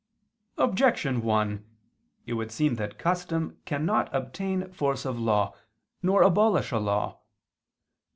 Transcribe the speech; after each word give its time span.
Objection 0.57 1.21
1: 1.21 1.63
It 2.25 2.33
would 2.33 2.51
seem 2.51 2.73
that 2.73 2.97
custom 2.97 3.59
cannot 3.65 4.09
obtain 4.15 4.71
force 4.71 5.05
of 5.05 5.19
law, 5.19 5.53
nor 6.01 6.23
abolish 6.23 6.71
a 6.71 6.79
law. 6.79 7.19